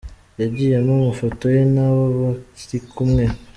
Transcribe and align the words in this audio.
Yagiye 0.41 0.73
ampa 0.77 0.91
amafoto 0.99 1.43
ye 1.55 1.61
n’abo 1.73 2.03
barikumwe. 2.23 3.23